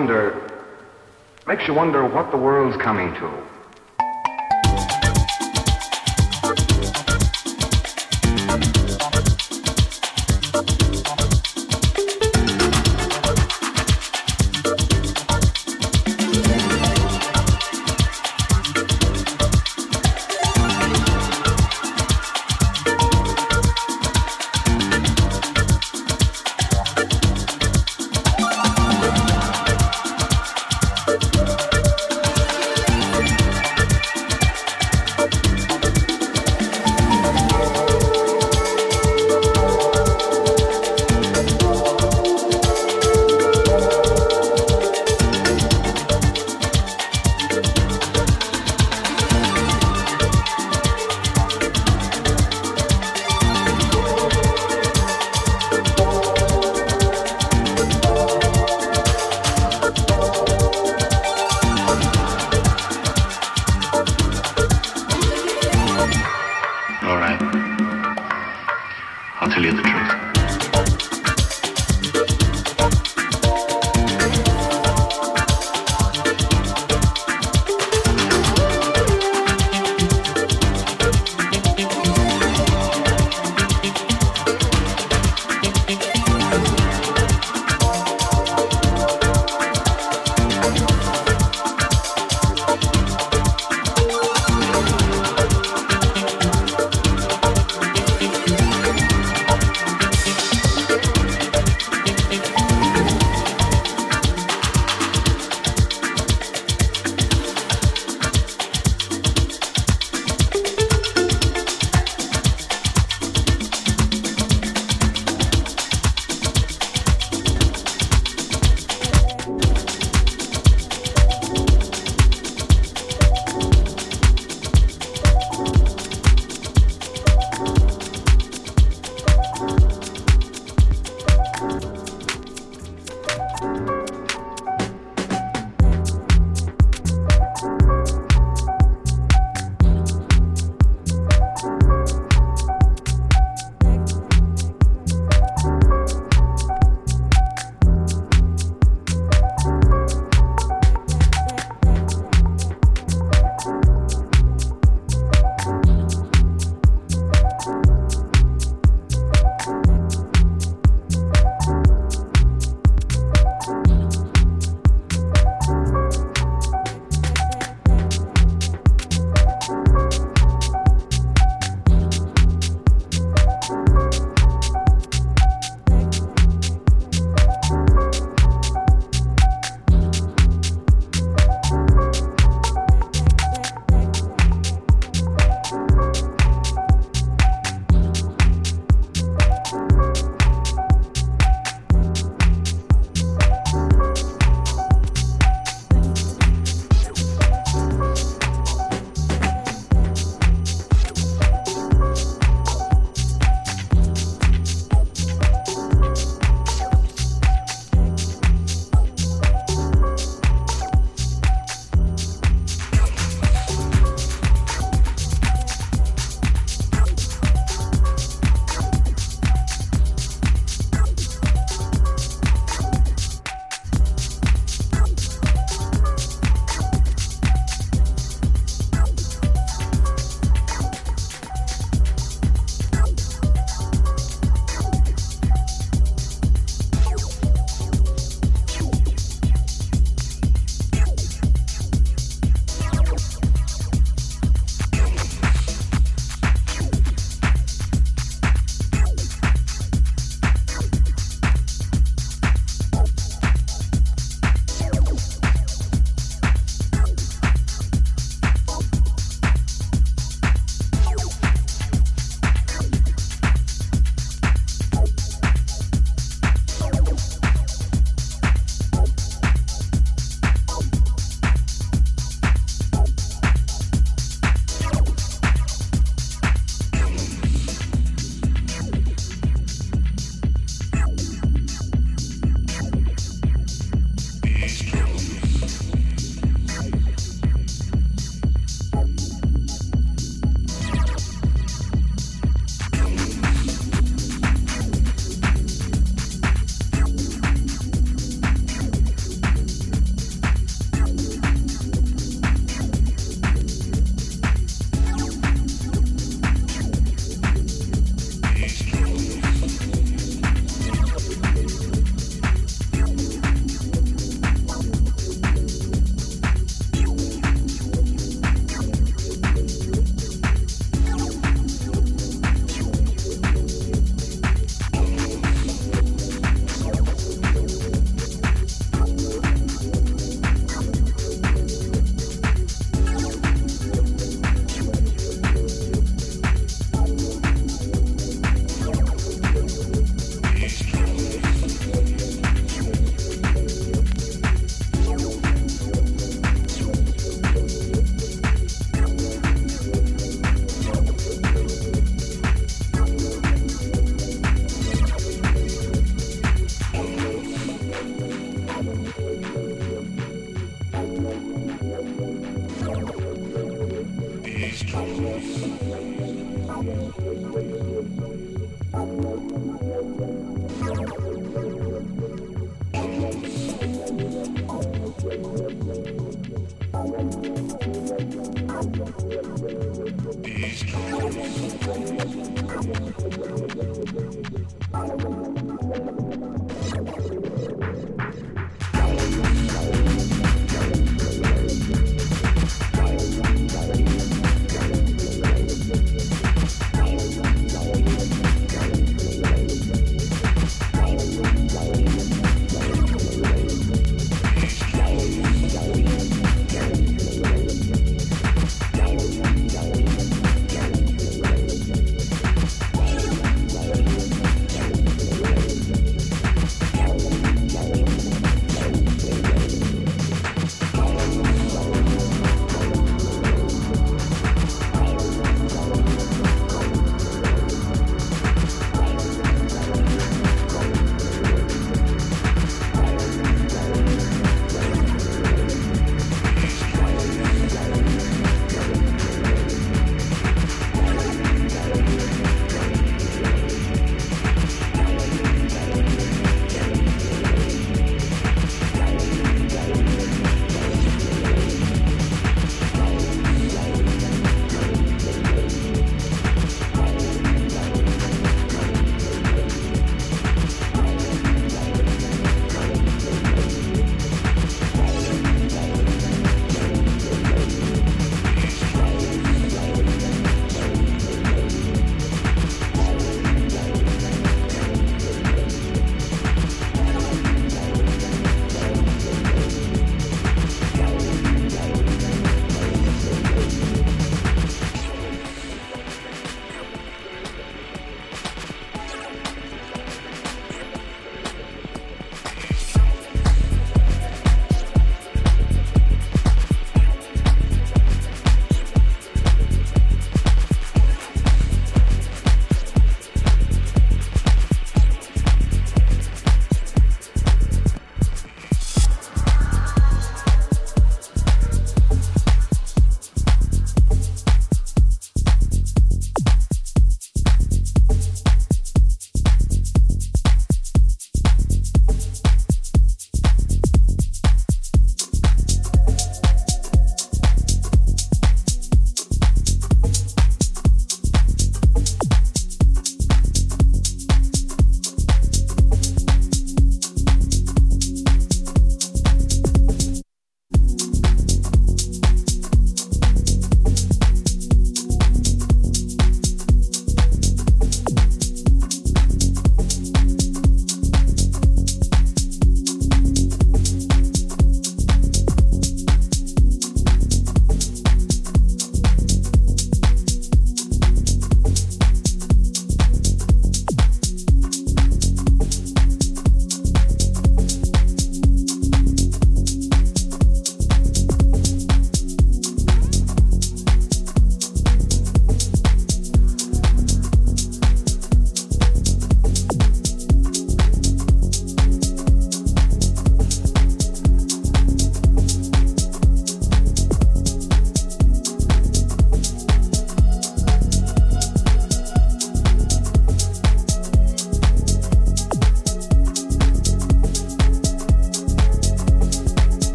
Wonder. 0.00 0.50
Makes 1.46 1.68
you 1.68 1.74
wonder 1.74 2.06
what 2.06 2.30
the 2.30 2.38
world's 2.38 2.76
coming 2.78 3.12
to. 3.16 3.49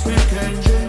stick 0.00 0.32
and 0.32 0.79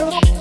Shut 0.00 0.14
up. 0.14 0.39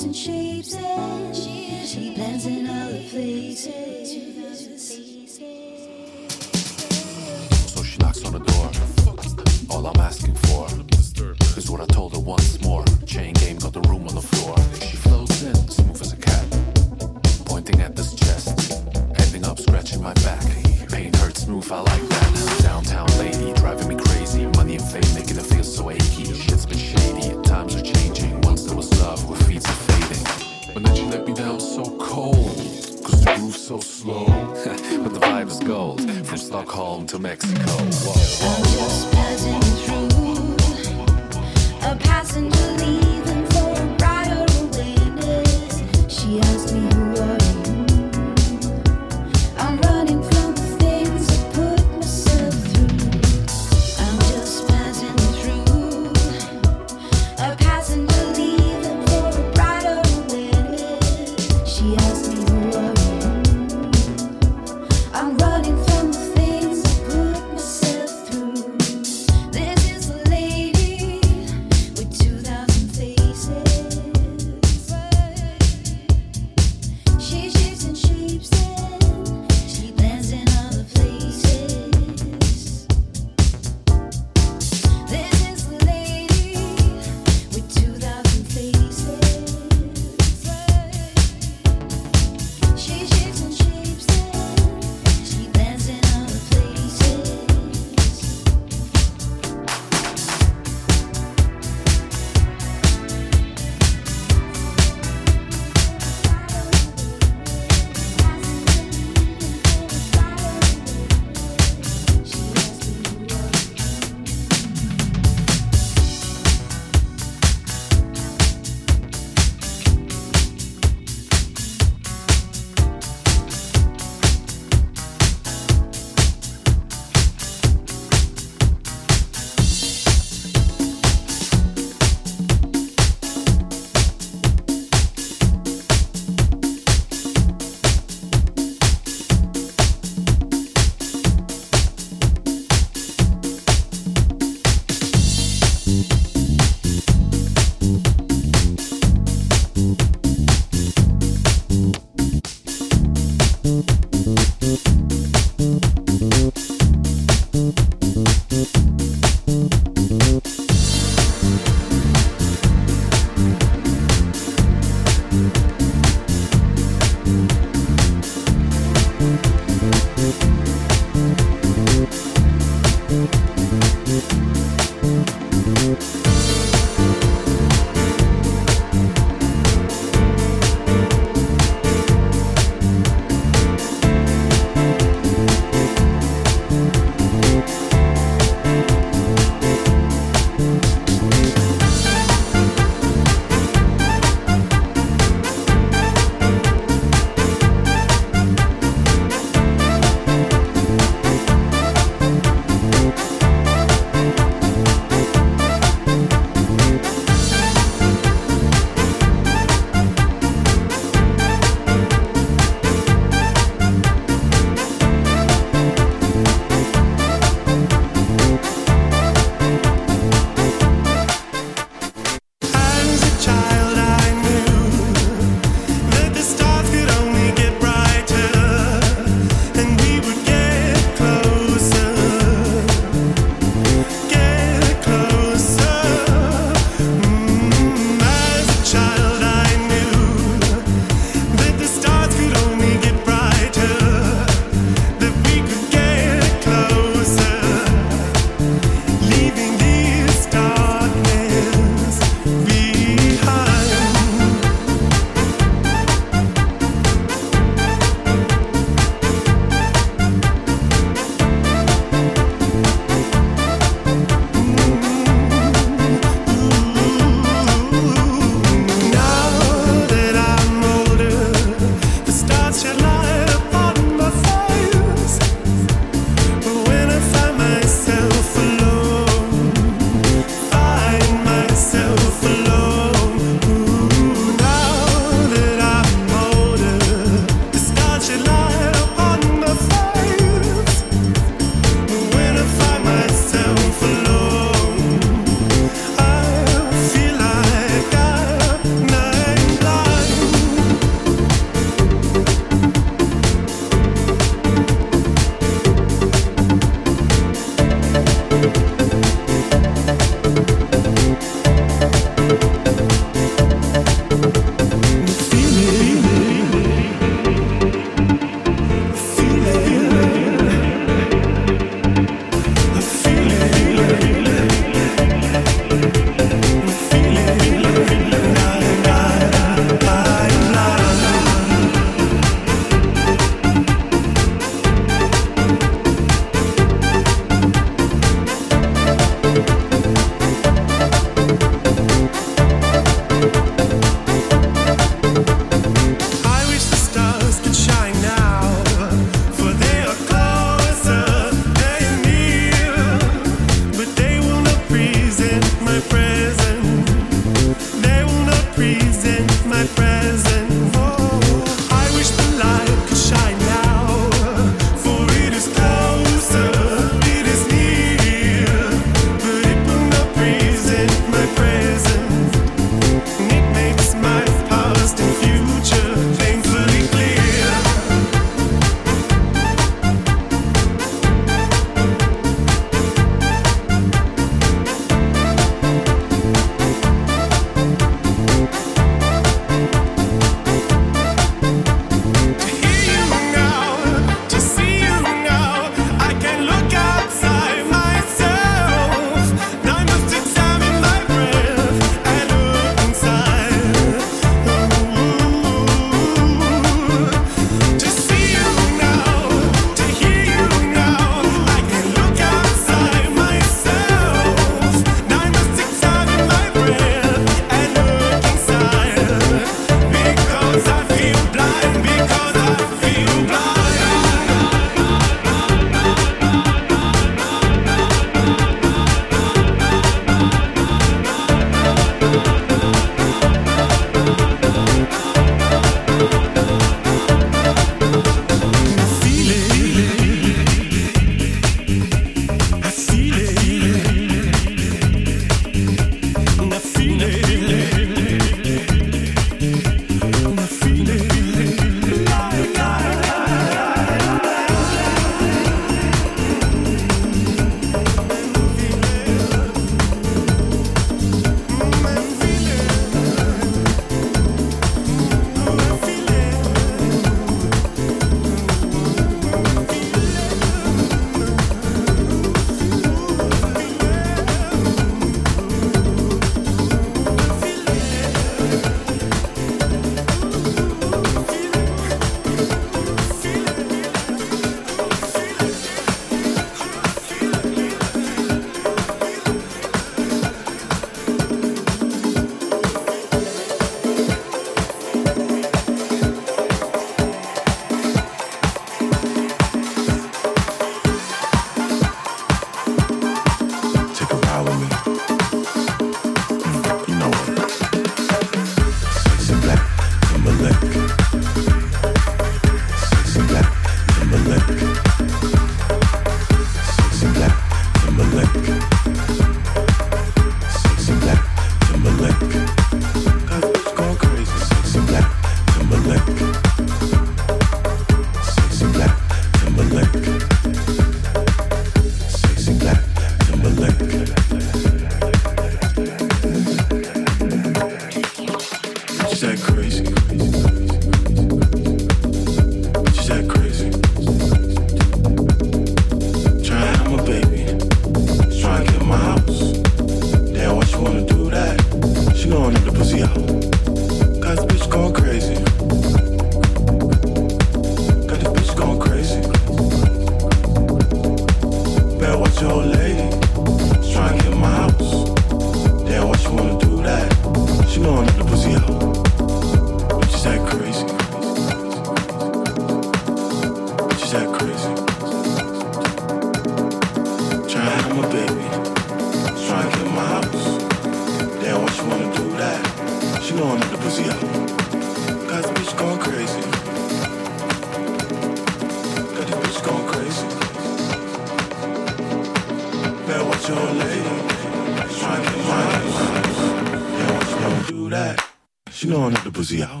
Know 599.79 600.00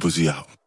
Know 0.00 0.10
I'm 0.28 0.57